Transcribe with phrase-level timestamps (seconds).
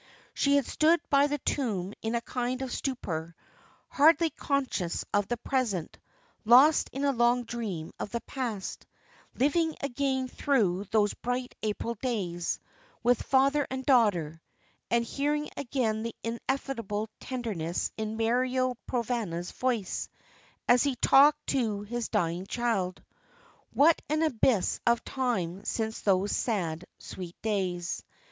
[0.33, 3.35] She had stood by the tomb in a kind of stupor,
[3.87, 5.99] hardly conscious of the present,
[6.43, 8.87] lost in a long dream of the past,
[9.35, 12.59] living again through those bright April days,
[13.03, 14.41] with father and daughter,
[14.89, 20.09] and hearing again the ineffable tenderness in Mario Provana's voice,
[20.67, 23.03] as he talked to his dying child.
[23.71, 28.01] What an abyss of time since those sad, sweet days!